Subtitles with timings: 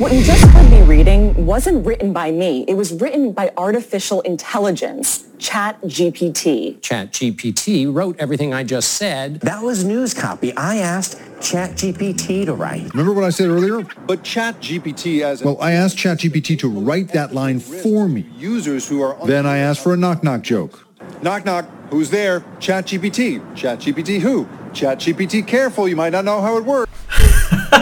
[0.00, 2.64] What you just heard me reading wasn't written by me.
[2.66, 6.80] It was written by artificial intelligence, ChatGPT.
[6.80, 9.40] ChatGPT wrote everything I just said.
[9.40, 10.56] That was news copy.
[10.56, 12.90] I asked ChatGPT to write.
[12.94, 13.86] Remember what I said earlier?
[14.06, 18.26] But ChatGPT as Well, I asked ChatGPT to write that line for me.
[18.38, 20.86] users who are Then I asked for a knock-knock joke.
[21.20, 22.40] knock knock, who's there?
[22.58, 23.38] ChatGPT.
[23.54, 24.46] ChatGPT who?
[24.72, 26.90] ChatGPT careful, you might not know how it works.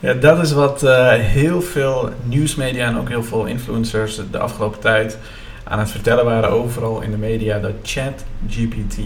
[0.00, 4.80] Ja, dat is wat eh, heel veel nieuwsmedia en ook heel veel influencers de afgelopen
[4.80, 5.18] tijd
[5.64, 7.58] aan het vertellen waren overal in de media.
[7.58, 8.96] Dat ChatGPT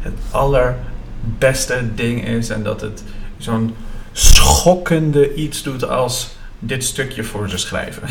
[0.00, 3.04] het allerbeste ding is en dat het
[3.38, 3.74] zo'n
[4.12, 8.02] schokkende iets doet als dit stukje voor ze schrijven.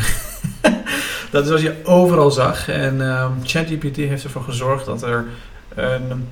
[1.30, 2.68] dat is wat je overal zag.
[2.68, 5.26] En ehm, ChatGPT heeft ervoor gezorgd dat er
[5.74, 6.28] een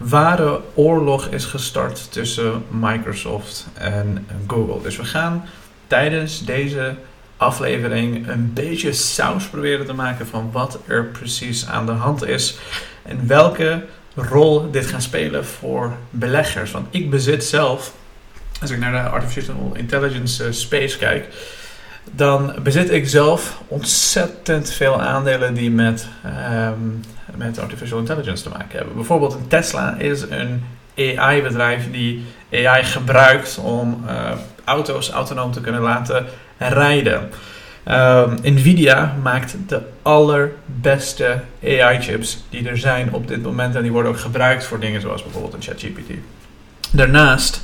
[0.00, 4.82] ware oorlog is gestart tussen Microsoft en Google.
[4.82, 5.44] Dus we gaan
[5.86, 6.94] tijdens deze
[7.36, 12.58] aflevering een beetje saus proberen te maken van wat er precies aan de hand is
[13.02, 13.84] en welke
[14.14, 16.70] rol dit gaat spelen voor beleggers.
[16.70, 17.94] Want ik bezit zelf,
[18.60, 21.28] als ik naar de artificial intelligence eh, space kijk,
[22.12, 26.78] dan bezit ik zelf ontzettend veel aandelen die met, ehm,
[27.36, 28.94] met artificial intelligence te maken hebben.
[28.94, 30.64] Bijvoorbeeld Tesla is een
[30.96, 34.30] AI-bedrijf die AI gebruikt om eh,
[34.64, 36.26] auto's autonoom te kunnen laten
[36.58, 37.28] rijden.
[37.82, 44.10] Ehm, Nvidia maakt de allerbeste AI-chips die er zijn op dit moment en die worden
[44.10, 46.10] ook gebruikt voor dingen zoals bijvoorbeeld een ChatGPT.
[46.90, 47.62] Daarnaast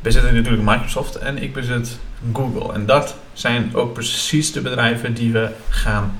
[0.00, 1.98] bezit ik natuurlijk Microsoft en ik bezit
[2.32, 2.72] Google.
[2.72, 6.18] En dat zijn ook precies de bedrijven die we gaan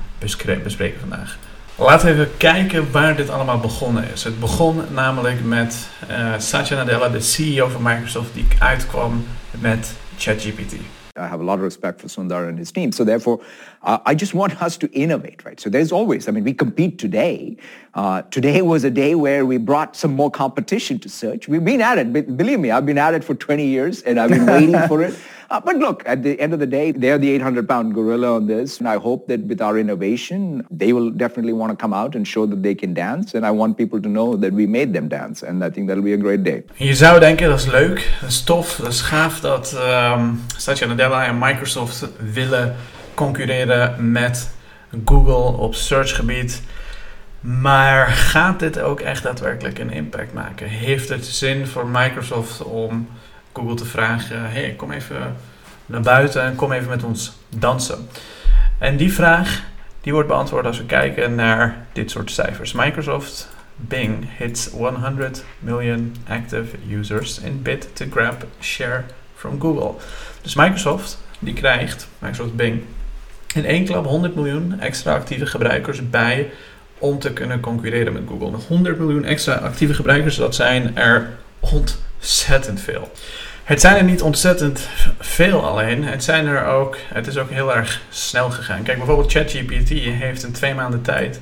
[0.63, 1.37] bespreken vandaag.
[1.77, 4.23] Laten we even kijken waar dit allemaal begonnen is.
[4.23, 9.23] Het begon namelijk met eh, Satya Nadella, de CEO van Microsoft, die uitkwam
[9.59, 10.73] met ChatGPT.
[11.19, 12.91] I have a lot of respect for Sundar and his team.
[12.91, 13.39] So therefore,
[13.87, 15.61] uh, I just want us to innovate, right?
[15.61, 17.55] So there's always, I mean, we compete today.
[17.93, 21.47] Uh, today was a day where we brought some more competition to search.
[21.47, 22.11] We've been at it.
[22.11, 25.03] Be- Believe me, I've been at it for 20 years and I've been waiting for
[25.03, 25.13] it.
[25.49, 28.79] Uh, but look, at the end of the day, they're the 800-pound gorilla on this.
[28.79, 32.27] And I hope that with our innovation, they will definitely want to come out and
[32.27, 33.33] show that they can dance.
[33.33, 35.43] And I want people to know that we made them dance.
[35.43, 36.63] And I think that'll be a great day.
[36.75, 40.87] Je zou denken, dat is leuk, dat is tof, dat is gaaf dat ehm Satya
[40.87, 42.75] Nadella en Microsoft willen
[43.13, 44.49] concurreren met
[45.05, 46.61] Google op searchgebied.
[47.39, 50.67] Maar gaat dit ook echt daadwerkelijk een impact maken?
[50.67, 53.07] Heeft het zin voor Microsoft om
[53.53, 55.35] Google te vragen: hey, kom even
[55.85, 58.07] naar buiten en kom even met ons dansen?
[58.77, 59.61] En die vraag
[60.01, 62.71] die wordt beantwoord als we kijken naar dit soort cijfers.
[62.71, 69.03] Microsoft Bing hits 100 million active users in bid to grab share
[69.35, 69.91] from Google.
[70.41, 72.81] Dus Microsoft die krijgt, Microsoft Bing,
[73.53, 76.51] in één klap 100 miljoen extra actieve gebruikers bij
[76.97, 78.51] om te kunnen concurreren met Google.
[78.51, 81.29] Nog 100 miljoen extra actieve gebruikers, dat zijn er
[82.23, 83.11] ontzettend veel.
[83.63, 84.87] Het zijn er niet ontzettend
[85.19, 86.03] veel alleen.
[86.03, 86.97] Het zijn er ook.
[87.13, 88.83] Het is ook heel erg snel gegaan.
[88.83, 91.39] Kijk, bijvoorbeeld ChatGPT heeft in twee maanden tijd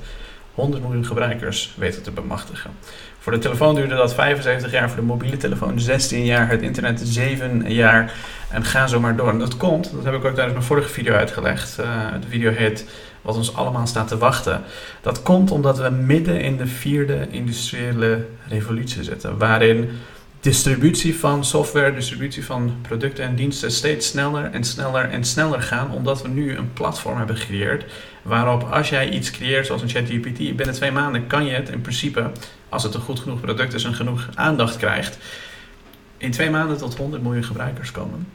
[0.54, 2.72] 100 miljoen gebruikers weten te bemachtigen.
[3.20, 7.02] Voor de telefoon duurde dat 75 jaar, voor de mobiele telefoon 16 jaar, het internet
[7.04, 8.14] 7 jaar
[8.50, 9.30] en ga zo maar door.
[9.30, 11.80] En dat komt, dat heb ik ook tijdens mijn vorige video uitgelegd.
[11.80, 11.86] Eh,
[12.22, 12.86] de video heet
[13.22, 14.62] Wat ons allemaal staat te wachten.
[15.02, 19.90] Dat komt omdat we midden in de vierde industriële revolutie zitten, waarin
[20.42, 25.92] distributie van software, distributie van producten en diensten steeds sneller en sneller en sneller gaan,
[25.92, 27.86] omdat we nu een platform hebben gecreëerd
[28.22, 31.82] waarop als jij iets creëert zoals een ChatGPT, binnen twee maanden kan je het in
[31.82, 32.32] principe,
[32.70, 35.18] als het een goed genoeg product is en genoeg aandacht krijgt,
[36.18, 38.28] in twee maanden tot 100 miljoen gebruikers komen.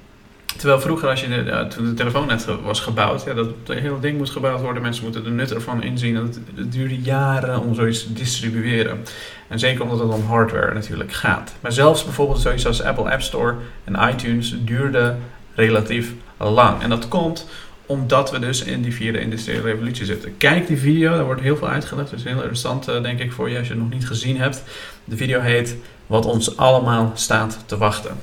[0.57, 4.01] Terwijl vroeger, als je de, toen de telefoon net was gebouwd, ja, dat het hele
[4.01, 6.15] ding moet gebouwd worden, mensen moeten de nut ervan inzien.
[6.15, 9.05] Dat het, duurde jaren om zoiets te distribueren.
[9.49, 11.55] En zeker omdat het om hardware natuurlijk gaat.
[11.61, 15.15] Maar zelfs bijvoorbeeld zoiets als Apple App Store en iTunes duurde
[15.55, 16.83] relatief lang.
[16.83, 17.47] En dat komt
[17.87, 20.37] omdat we dus in die vierde industriële revolutie zitten.
[20.37, 22.13] Kijk die video, daar wordt heel veel uitgelegd.
[22.13, 24.63] Is heel interessant, eh, denk ik, voor je als je het nog niet gezien hebt.
[25.05, 25.77] De video heet
[26.07, 28.17] Wat ons allemaal staat te wachten.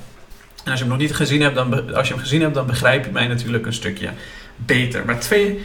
[0.64, 2.66] En als je hem nog niet gezien hebt, dan, als je hem gezien hebt, dan
[2.66, 4.10] begrijp je mij natuurlijk een stukje
[4.56, 5.04] beter.
[5.04, 5.62] Maar twee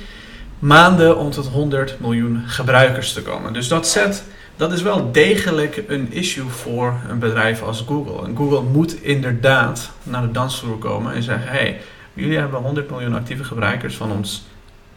[0.59, 3.53] maanden om tot 100 miljoen gebruikers te komen.
[3.53, 4.23] Dus dat zet,
[4.55, 8.27] dat is wel degelijk een issue voor een bedrijf als Google.
[8.27, 11.81] En Google moet inderdaad naar de dansvloer komen en zeggen: hey,
[12.13, 14.47] jullie hebben 100 miljoen actieve gebruikers van ons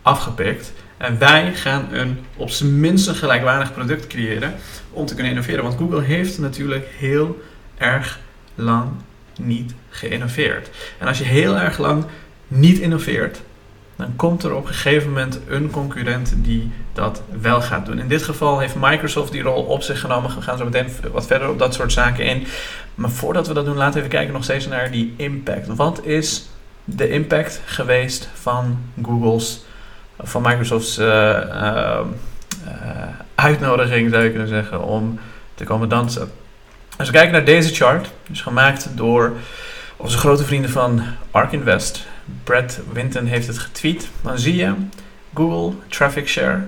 [0.03, 0.73] afgepikt.
[0.97, 4.55] En wij gaan een op zijn minst een gelijkwaardig product creëren
[4.91, 5.63] om te kunnen innoveren.
[5.63, 7.43] Want Google heeft natuurlijk heel
[7.79, 8.21] erg
[8.55, 8.91] lang
[9.39, 10.71] niet geïnnoveerd.
[10.99, 12.05] En als je heel erg lang
[12.49, 13.41] niet innoveert,
[13.97, 17.99] dan komt er op een gegeven moment een concurrent die dat wel gaat doen.
[17.99, 20.35] In dit geval heeft Microsoft die rol op zich genomen.
[20.35, 22.47] We gaan zo meteen wat verder op dat soort zaken in.
[22.95, 25.67] Maar voordat we dat doen, laten we even kijken nog steeds naar die impact.
[25.67, 26.49] Wat is
[26.85, 29.65] de impact geweest van Google's,
[30.19, 32.01] van Microsoft's uh, uh,
[33.35, 35.19] uitnodiging, zou je kunnen zeggen, om
[35.55, 36.31] te komen dansen?
[36.97, 39.33] Als we kijken naar deze chart, is gemaakt door
[39.97, 42.07] onze grote vrienden van ARK Invest.
[42.45, 44.09] Brad Winton heeft het getweet.
[44.23, 44.75] Dan zie je
[45.35, 46.61] Google Traffic Share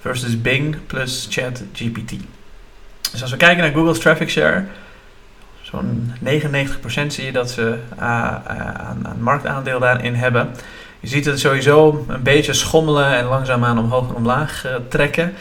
[0.00, 2.14] versus Bing plus ChatGPT.
[3.12, 4.64] Dus als we kijken naar Google's Traffic Share,
[5.62, 10.54] zo'n 99% zie je dat ze uh, aan, aan marktaandeel daarin hebben.
[11.00, 15.34] Je ziet het sowieso een beetje schommelen en langzaamaan omhoog en omlaag uh, trekken.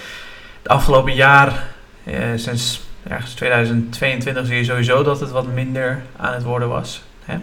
[0.62, 1.64] Het afgelopen jaar,
[2.36, 7.01] sinds ergens 2022, zie je sowieso dat het wat minder aan het worden was.
[7.25, 7.38] Hè?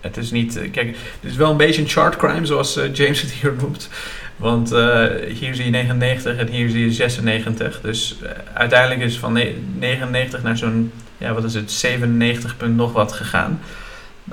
[0.00, 0.86] het is niet, kijk,
[1.20, 3.88] het is wel een beetje een chart crime, zoals James het hier noemt.
[4.36, 4.70] Want
[5.28, 7.80] hier zie je 99 en hier zie je 96.
[7.80, 8.16] Dus
[8.52, 9.32] uiteindelijk is van
[9.78, 13.60] 99 naar zo'n, ja wat is het, 97 punt nog wat gegaan.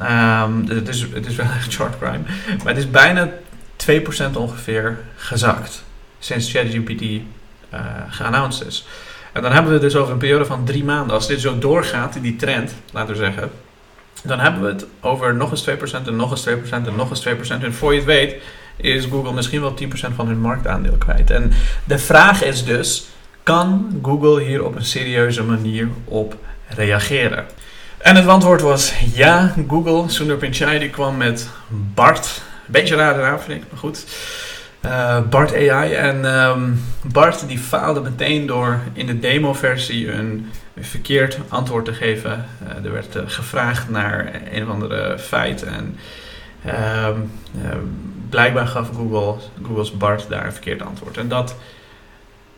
[0.01, 2.23] Um, dus het is, het is wel echt chart crime.
[2.57, 3.29] Maar het is bijna
[4.31, 5.83] 2% ongeveer gezakt
[6.19, 7.21] sinds ChatGPT
[8.09, 8.87] geannounced is.
[9.37, 11.15] En dan hebben we het dus over een periode van drie maanden.
[11.15, 13.51] Als dit zo doorgaat, die trend, laten we zeggen,
[14.23, 15.73] dan hebben we het over nog eens 2%
[16.05, 17.63] en nog eens 2% en nog eens 2%.
[17.63, 18.35] En voor je het weet
[18.75, 21.29] is Google misschien wel 10% van hun marktaandeel kwijt.
[21.29, 21.51] En
[21.83, 23.07] de vraag is dus,
[23.43, 26.37] kan Google hier op een serieuze manier op
[26.67, 27.45] reageren?
[27.97, 30.09] En het antwoord was ja, Google.
[30.09, 31.49] Sundar Pichai die kwam met
[31.93, 32.41] BART.
[32.65, 34.05] Beetje raar naam vind ik, maar goed.
[34.87, 35.93] Uh, BART AI.
[35.93, 40.49] En um, BART die faalde meteen door in de demo-versie een,
[40.79, 42.45] verkeerd antwoord te geven.
[42.63, 45.63] Uh, er werd uh, gevraagd naar een of andere feit.
[45.63, 45.97] En
[47.13, 47.31] um,
[48.29, 51.17] blijkbaar gaf Google, Google's BART daar een verkeerd antwoord.
[51.17, 51.55] En dat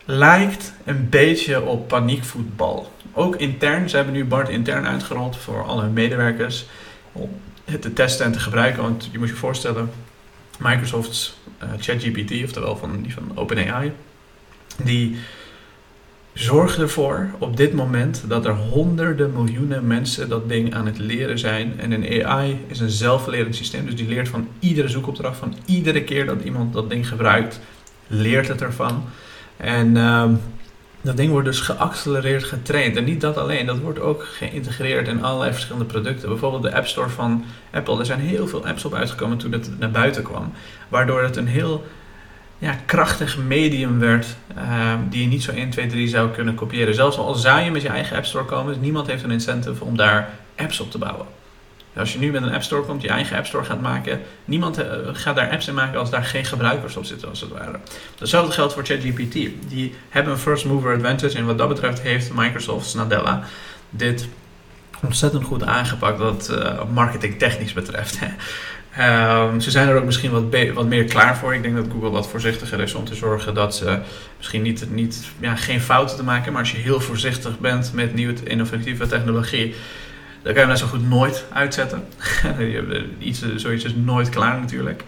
[0.06, 2.92] lijkt een beetje op paniekvoetbal.
[3.14, 6.66] Ook intern, ze hebben nu BART intern uitgerold voor al hun medewerkers
[7.12, 7.30] om
[7.66, 8.82] het te testen en te gebruiken.
[8.82, 9.90] Want je moet je voorstellen,
[10.60, 13.92] Microsoft's uh, ChatGPT, oftewel van die van OpenAI,
[14.84, 15.18] die
[16.34, 21.40] zorgt ervoor op dit moment dat er honderden miljoenen mensen dat ding aan het leren
[21.40, 21.80] zijn.
[21.80, 26.04] En een AI is een zelflerend systeem, dus die leert van iedere zoekopdracht, van iedere
[26.04, 27.60] keer dat iemand dat ding gebruikt,
[28.08, 29.04] leert het ervan.
[29.58, 30.30] En uh,
[31.02, 32.96] dat ding wordt dus geaccelereerd getraind.
[32.96, 36.30] En niet dat alleen, dat wordt ook geïntegreerd in allerlei verschillende producten.
[36.30, 38.00] Bijvoorbeeld de App Store van Apple.
[38.00, 40.54] Er zijn heel veel apps op uitgekomen toen het naar buiten kwam.
[40.88, 41.86] Waardoor het een heel
[42.58, 46.96] ja, krachtig medium werd uh, die je niet zo 1, 2, 3 zou kunnen kopiëren.
[46.96, 49.84] Zelfs al zou je met je eigen App Store komen, dus niemand heeft een incentive
[49.84, 51.26] om daar apps op te bouwen.
[52.00, 54.80] Als je nu met een App Store komt, je eigen App Store gaat maken, niemand
[54.80, 57.80] uh, gaat daar apps in maken als daar geen gebruikers op zitten, als het ware.
[58.20, 59.34] Hetzelfde geldt voor ChatGPT.
[59.70, 63.44] Die hebben een first mover advantage en wat dat betreft heeft Microsoft, Nadella,
[63.90, 64.28] dit
[65.04, 68.20] ontzettend goed aangepakt wat uh, marketing technisch betreft.
[69.00, 70.44] Um, ze zijn er ook misschien wat,
[70.74, 71.54] wat, meer klaar voor.
[71.54, 74.00] Ik denk dat Google wat voorzichtiger is om te zorgen dat ze
[74.38, 76.52] misschien niet, niet, ja, geen fouten te maken.
[76.52, 79.76] Maar als je heel voorzichtig bent met nieuwe innovatieve technologie,
[80.42, 82.04] dan kan je hem net zo goed nooit uitzetten.
[83.20, 85.04] Iets, zoiets is nooit klaar natuurlijk.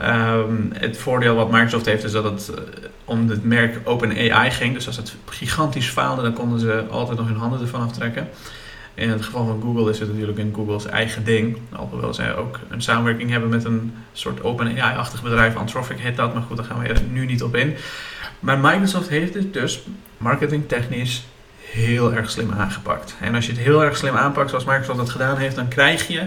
[0.00, 2.56] Um, het voordeel wat Microsoft heeft is dat het uh,
[3.04, 4.74] om het merk OpenAI ging.
[4.74, 8.28] Dus als het gigantisch faalde, dan konden ze altijd nog hun handen ervan aftrekken.
[8.94, 11.58] In het geval van Google is het natuurlijk in Google's eigen ding.
[11.72, 15.56] Alhoewel zij ook een samenwerking hebben met een soort OpenAI-achtig bedrijf.
[15.56, 17.74] Anthropic heet dat, maar goed, daar gaan we nu niet op in.
[18.40, 19.82] Maar Microsoft heeft dit dus
[20.16, 21.24] marketingtechnisch
[21.74, 23.14] heel erg slim aangepakt.
[23.20, 26.08] En als je het heel erg slim aanpakt zoals Microsoft dat gedaan heeft, dan krijg
[26.08, 26.22] je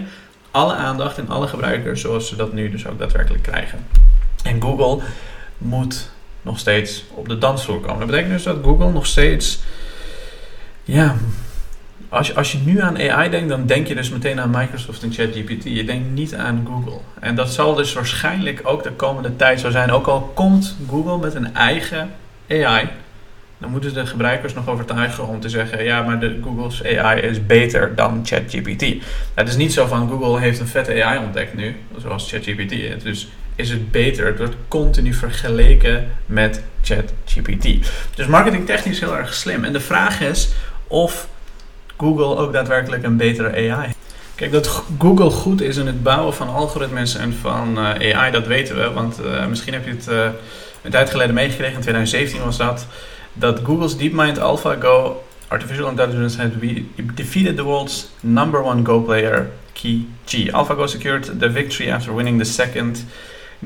[0.50, 3.86] alle aandacht en alle gebruikers zoals ze dat nu dus ook daadwerkelijk krijgen.
[4.44, 5.04] En Google
[5.58, 6.10] moet
[6.42, 7.98] nog steeds op de dansvloer komen.
[7.98, 9.60] Dat betekent dus dat Google nog steeds
[10.84, 11.16] ja,
[12.08, 15.02] als je, als je nu aan AI denkt, dan denk je dus meteen aan Microsoft
[15.02, 15.64] en ChatGPT.
[15.64, 17.00] Je denkt niet aan Google.
[17.20, 19.90] En dat zal dus waarschijnlijk ook de komende tijd zo zijn.
[19.90, 22.10] Ook al komt Google met een eigen
[22.48, 22.88] AI,
[23.58, 27.46] dan moeten de gebruikers nog overtuigen om te zeggen: ja, maar de Google's AI is
[27.46, 28.84] beter dan ChatGPT.
[29.34, 33.02] Het is niet zo van Google heeft een vette AI ontdekt nu, zoals ChatGPT.
[33.02, 34.26] Dus is het beter.
[34.26, 37.90] Het wordt continu vergeleken met ChatGPT.
[38.14, 39.64] Dus marketingtechnisch heel erg slim.
[39.64, 40.48] En de vraag is
[40.86, 41.28] of
[41.96, 43.92] Google ook daadwerkelijk een betere AI.
[44.34, 48.46] Kijk, dat Google goed is in het bouwen van algoritmes en van uh, AI, dat
[48.46, 48.90] weten we.
[48.90, 50.28] Want uh, misschien heb je het uh,
[50.82, 52.86] een tijd geleden meegekregen, in 2017 was dat,
[53.38, 56.60] dat Google's DeepMind AlphaGo Artificial Intelligence had
[57.14, 60.50] defeated the world's number one Go player, Key G.
[60.52, 63.04] AlphaGo secured the victory after winning the second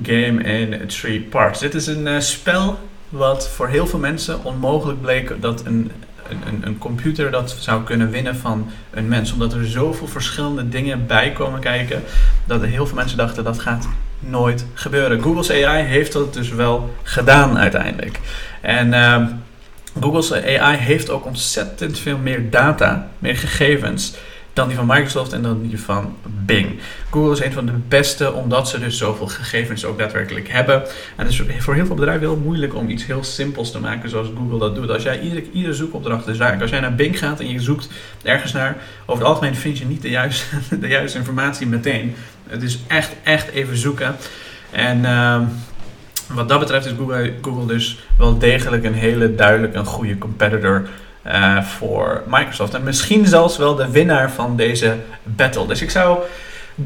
[0.03, 1.61] Game in Three Parts.
[1.61, 5.91] Dit is een uh, spel wat voor heel veel mensen onmogelijk bleek dat een,
[6.29, 9.33] een, een, computer dat zou kunnen winnen van een mens.
[9.33, 12.03] Omdat er zoveel verschillende dingen bij komen kijken,
[12.45, 13.89] dat heel veel mensen dachten dat gaat
[14.19, 15.23] nooit gebeuren.
[15.23, 18.21] Google's AI heeft dat dus wel gedaan uiteindelijk.
[18.61, 19.27] En uh,
[20.01, 24.15] Google's AI heeft ook ontzettend veel meer data, meer gegevens
[24.53, 26.79] dan die van Microsoft en dan die van Bing.
[27.11, 30.83] Google is een van de beste omdat ze dus zoveel gegevens ook daadwerkelijk hebben.
[31.17, 34.11] En het is voor heel veel bedrijven heel moeilijk om iets heel simpels te maken
[34.11, 34.91] zoals Google dat doet.
[34.91, 37.89] Als jij iedere, iedere zoekopdracht is als jij naar Bing gaat en je zoekt
[38.23, 40.47] ergens naar, over het algemeen vind je niet de juiste,
[40.81, 42.15] de juiste informatie meteen.
[42.49, 44.17] Het is echt, echt even zoeken.
[44.71, 45.41] En uh,
[46.27, 46.93] wat dat betreft is
[47.43, 50.89] Google, dus wel degelijk een hele duidelijk een goede competitor
[51.27, 52.75] uh, voor Microsoft.
[52.75, 55.67] En misschien zelfs wel de winnaar van deze battle.
[55.67, 56.19] Dus ik zou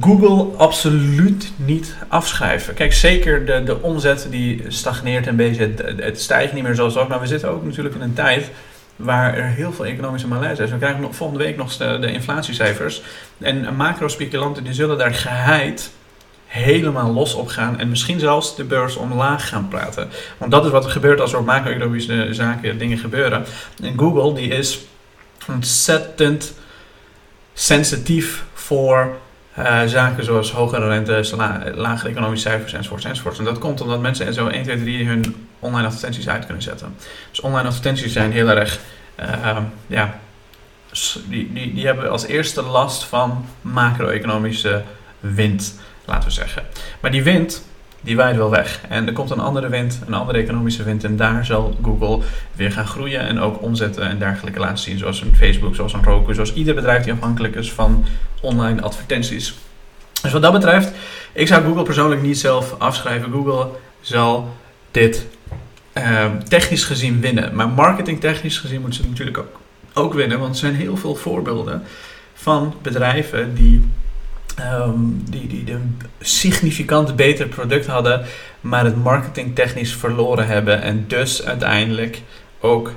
[0.00, 2.74] Google absoluut niet afschrijven.
[2.74, 5.74] Kijk, zeker de, de omzet die stagneert een beetje.
[5.96, 7.08] Het, stijgt niet meer zoals ook.
[7.08, 8.50] Maar we zitten ook natuurlijk in een tijd
[8.96, 10.70] waar er heel veel economische malaise is.
[10.70, 13.02] We krijgen nog, volgende week nog de, de inflatiecijfers.
[13.38, 15.90] En macro-speculanten die zullen daar geheid
[16.46, 20.08] helemaal los op gaan en misschien zelfs de beurs omlaag gaan praten.
[20.38, 23.44] Want dat is wat er gebeurt als er op macro-economische zaken dingen gebeuren.
[23.82, 24.86] En Google die is
[25.48, 26.54] ontzettend
[27.54, 29.16] sensitief voor
[29.58, 33.38] uh, zaken zoals hogere rente, la lagere economische cijfers enzovoorts enzovoorts.
[33.38, 36.96] En dat komt omdat mensen zo 1, 2, 3 hun online advertenties uit kunnen zetten.
[37.30, 38.78] Dus online advertenties zijn heel erg,
[39.20, 40.18] uh, ja,
[41.28, 44.82] die, die, die hebben als eerste last van macro-economische
[45.20, 45.74] wind
[46.06, 46.62] laten we zeggen.
[47.00, 47.64] Maar die wind,
[48.00, 48.80] die waait wel weg.
[48.88, 51.04] En er komt een andere wind, een andere economische wind.
[51.04, 54.98] En daar zal Google weer gaan groeien en ook omzetten en dergelijke laten zien.
[54.98, 58.04] Zoals een Facebook, zoals een Roku, zoals ieder bedrijf die afhankelijk is van
[58.40, 59.54] online advertenties.
[60.22, 60.92] Dus wat dat betreft,
[61.32, 63.32] ik zou Google persoonlijk niet zelf afschrijven.
[63.32, 63.68] Google
[64.00, 64.56] zal
[64.90, 65.26] dit
[65.94, 67.54] uh, technisch gezien winnen.
[67.54, 69.60] Maar marketingtechnisch gezien moeten ze natuurlijk ook,
[69.94, 70.38] ook winnen.
[70.38, 71.82] Want er zijn heel veel voorbeelden
[72.34, 73.88] van bedrijven die
[74.60, 78.24] Um, die, die een significant beter product hadden,
[78.60, 80.82] maar het marketingtechnisch verloren hebben.
[80.82, 82.22] En dus uiteindelijk
[82.60, 82.92] ook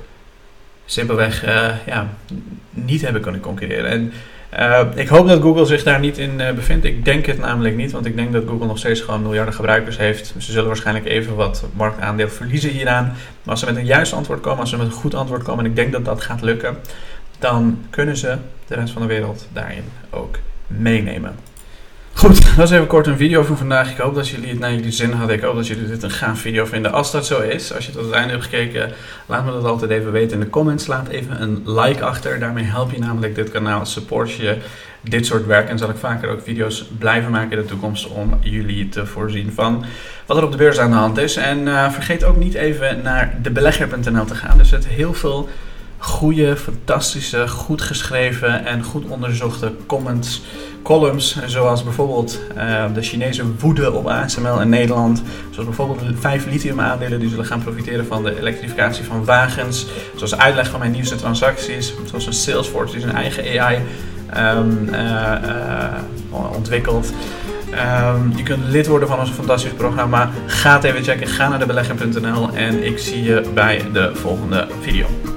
[0.84, 2.08] simpelweg uh, ja,
[2.70, 3.90] niet hebben kunnen concurreren.
[3.90, 4.12] En
[4.58, 6.84] uh, ik hoop dat Google zich daar niet in uh, bevindt.
[6.84, 9.96] Ik denk het namelijk niet, want ik denk dat Google nog steeds gewoon miljarden gebruikers
[9.96, 10.34] heeft.
[10.38, 13.04] Ze zullen waarschijnlijk even wat marktaandeel verliezen hieraan.
[13.04, 15.64] Maar als ze met een juist antwoord komen, als ze met een goed antwoord komen,
[15.64, 16.76] en ik denk dat dat gaat lukken,
[17.38, 18.36] dan kunnen ze
[18.66, 21.49] de rest van de wereld daarin ook meenemen.
[22.20, 23.90] Goed, dat was even kort een video van vandaag.
[23.90, 25.36] Ik hoop dat jullie het naar jullie zin hadden.
[25.36, 26.92] Ik hoop dat jullie dit een gaaf video vinden.
[26.92, 28.92] Als dat zo is, als je tot het einde hebt gekeken,
[29.26, 30.86] laat me dat altijd even weten in de comments.
[30.86, 32.38] Laat even een like achter.
[32.38, 33.86] Daarmee help je namelijk dit kanaal.
[33.86, 34.56] Support je
[35.00, 35.68] dit soort werk.
[35.68, 39.52] En zal ik vaker ook video's blijven maken in de toekomst om jullie te voorzien
[39.52, 39.84] van
[40.26, 41.36] wat er op de beurs aan de hand is.
[41.36, 44.58] En uh, vergeet ook niet even naar debelegger.nl te gaan.
[44.58, 45.48] Er zit heel veel
[46.00, 50.42] goede, fantastische, goed geschreven en goed onderzochte comments,
[50.82, 51.38] columns.
[51.46, 55.22] Zoals bijvoorbeeld uh, de Chinese woede op ASML in Nederland.
[55.50, 59.86] Zoals bijvoorbeeld vijf lithium aandelen die zullen gaan profiteren van de elektrificatie van wagens.
[60.16, 61.94] Zoals uitleg van mijn nieuwste transacties.
[62.04, 63.78] Zoals een Salesforce die zijn eigen AI
[64.36, 64.98] um, uh,
[66.32, 67.12] uh, ontwikkelt.
[68.14, 70.30] Um, je kunt lid worden van ons fantastisch programma.
[70.46, 71.26] Ga het even checken.
[71.26, 75.29] Ga naar debelegger.nl en ik zie je bij de volgende video.